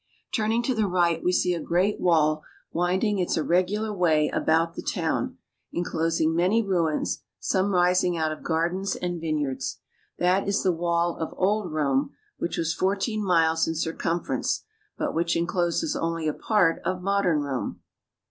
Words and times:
Turning 0.33 0.63
to 0.63 0.73
the 0.73 0.87
right 0.87 1.23
we 1.23 1.31
see 1.31 1.53
a 1.53 1.59
great 1.61 1.99
wall 1.99 2.41
wind 2.73 3.03
ing 3.03 3.19
its 3.19 3.37
irregular 3.37 3.93
way 3.93 4.29
about 4.29 4.73
the 4.73 4.81
town, 4.81 5.37
inclosing 5.71 6.33
many 6.35 6.59
ruins, 6.63 7.21
some 7.39 7.69
rising 7.71 8.17
out 8.17 8.31
of 8.31 8.41
gardens 8.41 8.95
and 8.95 9.21
vineyards. 9.21 9.77
That 10.17 10.47
is 10.47 10.63
the 10.63 10.71
wall 10.71 11.17
of 11.19 11.35
old 11.37 11.71
Rome, 11.71 12.15
which 12.39 12.57
was 12.57 12.73
fourteen 12.73 13.23
miles 13.23 13.67
in 13.67 13.75
circumfer 13.75 14.37
ence, 14.37 14.63
but 14.97 15.13
which 15.13 15.35
incloses 15.35 15.95
only 15.95 16.27
a 16.27 16.33
part 16.33 16.81
of 16.83 17.03
modern 17.03 17.41
Rome. 17.43 17.79